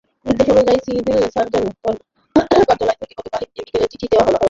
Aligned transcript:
নির্দেশ 0.25 0.47
অনুযায়ী 0.53 0.79
civil 0.85 1.19
surgeon 1.35 1.63
কার্যালয় 2.69 2.97
থেকে 3.01 3.13
গতকালই 3.19 3.47
বিকেলে 3.55 3.87
চিঠি 3.91 4.07
দেওয়া 4.11 4.25
হয়। 4.25 4.37